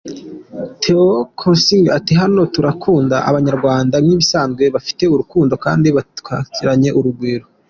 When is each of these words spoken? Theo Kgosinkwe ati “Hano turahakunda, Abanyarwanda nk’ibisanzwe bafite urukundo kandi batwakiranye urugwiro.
Theo 0.81 1.03
Kgosinkwe 1.37 1.89
ati 1.99 2.13
“Hano 2.21 2.41
turahakunda, 2.53 3.15
Abanyarwanda 3.29 3.95
nk’ibisanzwe 4.03 4.63
bafite 4.75 5.03
urukundo 5.13 5.53
kandi 5.65 5.87
batwakiranye 5.97 6.89
urugwiro. 6.99 7.45